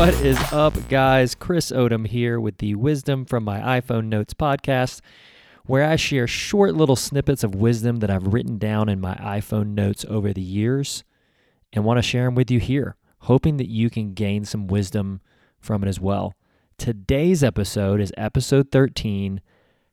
[0.00, 1.34] What is up, guys?
[1.34, 5.02] Chris Odom here with the Wisdom from My iPhone Notes podcast,
[5.66, 9.74] where I share short little snippets of wisdom that I've written down in my iPhone
[9.74, 11.04] notes over the years
[11.74, 15.20] and want to share them with you here, hoping that you can gain some wisdom
[15.58, 16.34] from it as well.
[16.78, 19.42] Today's episode is episode 13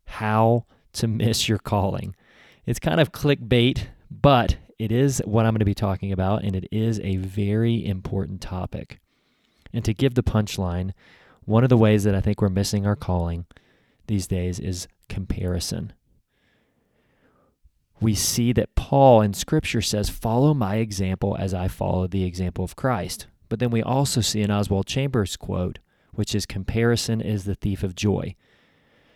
[0.06, 2.16] How to Miss Your Calling.
[2.66, 6.56] It's kind of clickbait, but it is what I'm going to be talking about, and
[6.56, 9.02] it is a very important topic.
[9.74, 10.94] And to give the punchline,
[11.46, 13.46] one of the ways that I think we're missing our calling
[14.08, 15.94] these days is comparison.
[18.00, 22.64] We see that Paul in Scripture says, Follow my example as I follow the example
[22.64, 23.28] of Christ.
[23.50, 25.80] But then we also see an Oswald Chambers quote,
[26.12, 28.36] which is, Comparison is the thief of joy.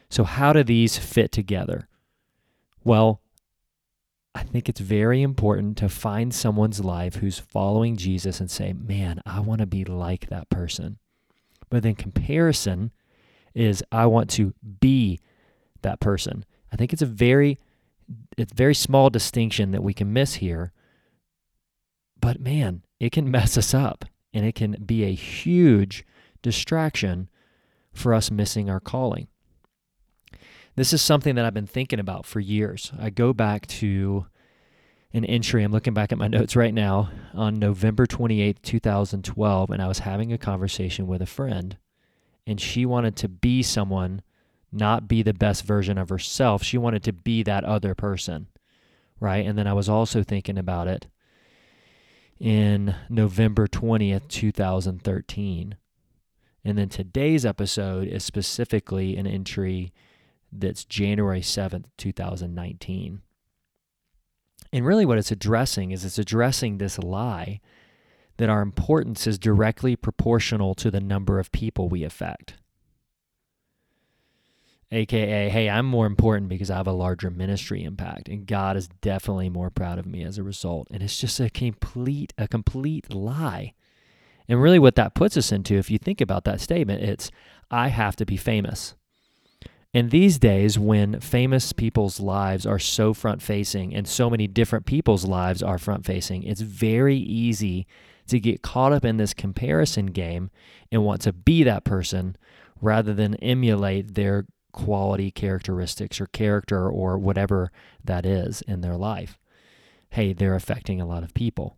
[0.10, 1.88] So, how do these fit together?
[2.84, 3.22] Well,
[4.34, 9.22] I think it's very important to find someone's life who's following Jesus and say, man,
[9.26, 10.98] I want to be like that person.
[11.70, 12.92] But then comparison
[13.54, 15.20] is I want to be
[15.82, 16.46] that person.
[16.72, 17.60] I think it's a very
[18.38, 20.74] it's very small distinction that we can miss here.
[22.20, 26.06] But man, it can mess us up and it can be a huge
[26.42, 27.30] distraction
[27.94, 29.28] for us missing our calling.
[30.76, 32.92] This is something that I've been thinking about for years.
[32.98, 34.26] I go back to
[35.14, 39.82] an entry, I'm looking back at my notes right now, on November 28th, 2012, and
[39.82, 41.78] I was having a conversation with a friend,
[42.48, 44.22] and she wanted to be someone,
[44.72, 46.64] not be the best version of herself.
[46.64, 48.48] She wanted to be that other person,
[49.20, 49.46] right?
[49.46, 51.08] And then I was also thinking about it
[52.40, 55.76] in November 20th, 2013.
[56.64, 59.92] And then today's episode is specifically an entry
[60.52, 63.22] that's January 7th, 2019.
[64.74, 67.60] And really, what it's addressing is it's addressing this lie
[68.38, 72.56] that our importance is directly proportional to the number of people we affect.
[74.94, 78.90] AKA, hey, I'm more important because I have a larger ministry impact, and God is
[79.02, 80.88] definitely more proud of me as a result.
[80.92, 83.74] And it's just a complete, a complete lie.
[84.50, 87.32] And really, what that puts us into, if you think about that statement, it's
[87.70, 88.96] I have to be famous.
[89.94, 94.86] And these days, when famous people's lives are so front facing and so many different
[94.86, 97.88] people's lives are front facing, it's very easy
[98.28, 100.50] to get caught up in this comparison game
[100.92, 102.38] and want to be that person
[102.80, 107.70] rather than emulate their quality characteristics or character or whatever
[108.02, 109.38] that is in their life.
[110.10, 111.78] Hey, they're affecting a lot of people.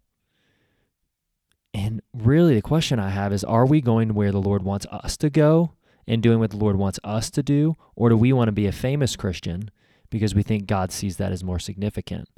[1.73, 5.17] And really, the question I have is are we going where the Lord wants us
[5.17, 5.71] to go?
[6.07, 7.75] And doing what the Lord wants us to do?
[7.95, 9.69] Or do we want to be a famous Christian
[10.09, 12.29] because we think God sees that as more significant?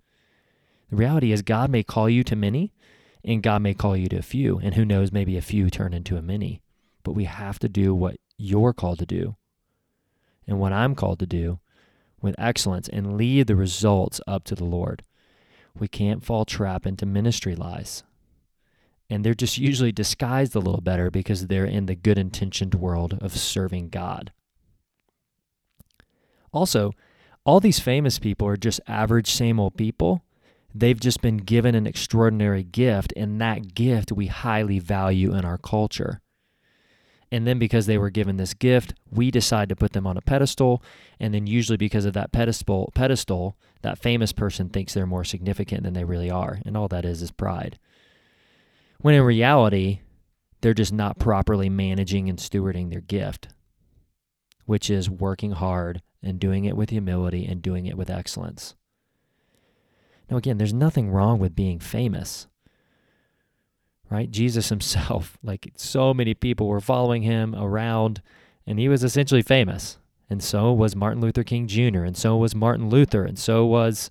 [0.89, 2.73] The reality is, God may call you to many,
[3.23, 4.59] and God may call you to a few.
[4.59, 6.61] And who knows, maybe a few turn into a many.
[7.03, 9.35] But we have to do what you're called to do
[10.47, 11.59] and what I'm called to do
[12.21, 15.03] with excellence and leave the results up to the Lord.
[15.77, 18.03] We can't fall trap into ministry lies
[19.09, 23.17] and they're just usually disguised a little better because they're in the good intentioned world
[23.21, 24.31] of serving God.
[26.51, 26.91] Also,
[27.45, 30.23] all these famous people are just average, same old people.
[30.73, 35.57] They've just been given an extraordinary gift, and that gift we highly value in our
[35.57, 36.21] culture.
[37.31, 40.21] And then because they were given this gift, we decide to put them on a
[40.21, 40.83] pedestal.
[41.19, 45.83] And then usually because of that pedestal, pedestal, that famous person thinks they're more significant
[45.83, 46.59] than they really are.
[46.65, 47.77] And all that is is pride.
[48.99, 49.99] When in reality,
[50.61, 53.49] they're just not properly managing and stewarding their gift,
[54.65, 58.75] which is working hard and doing it with humility and doing it with excellence.
[60.29, 62.47] Now, again, there's nothing wrong with being famous,
[64.09, 64.31] right?
[64.31, 68.21] Jesus himself, like so many people were following him around,
[68.65, 69.99] and he was essentially famous.
[70.27, 74.09] And so was Martin Luther King Jr., and so was Martin Luther, and so was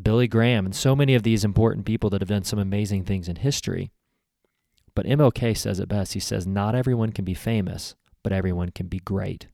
[0.00, 3.28] Billy Graham, and so many of these important people that have done some amazing things
[3.28, 3.90] in history.
[4.94, 6.14] But MLK says it best.
[6.14, 9.48] He says, Not everyone can be famous, but everyone can be great.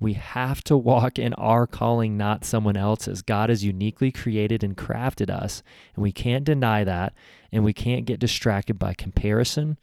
[0.00, 3.22] We have to walk in our calling, not someone else's.
[3.22, 5.62] God has uniquely created and crafted us,
[5.94, 7.14] and we can't deny that,
[7.50, 9.76] and we can't get distracted by comparison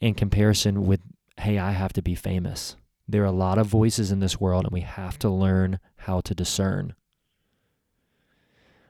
[0.00, 1.00] and comparison with,
[1.38, 2.76] hey, I have to be famous.
[3.06, 6.20] There are a lot of voices in this world, and we have to learn how
[6.20, 6.94] to discern.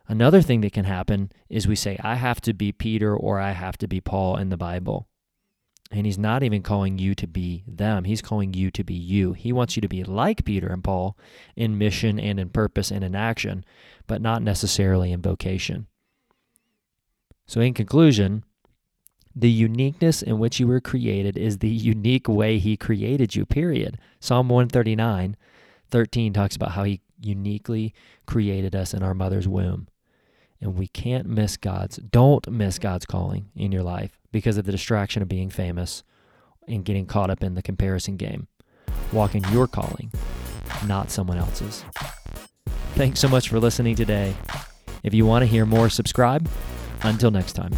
[0.08, 3.52] Another thing that can happen is we say, I have to be Peter or I
[3.52, 5.06] have to be Paul in the Bible.
[5.90, 8.04] And he's not even calling you to be them.
[8.04, 9.34] He's calling you to be you.
[9.34, 11.16] He wants you to be like Peter and Paul
[11.56, 13.64] in mission and in purpose and in action,
[14.06, 15.86] but not necessarily in vocation.
[17.46, 18.44] So, in conclusion,
[19.34, 23.98] The uniqueness in which you were created is the unique way He created you, period.
[24.20, 25.36] Psalm 139,
[25.90, 27.94] 13 talks about how He uniquely
[28.26, 29.86] created us in our mother's womb.
[30.60, 34.72] And we can't miss God's, don't miss God's calling in your life because of the
[34.72, 36.02] distraction of being famous
[36.66, 38.48] and getting caught up in the comparison game.
[39.12, 40.10] Walk in your calling,
[40.86, 41.84] not someone else's.
[42.94, 44.34] Thanks so much for listening today.
[45.02, 46.48] If you want to hear more, subscribe.
[47.02, 47.72] Until next time.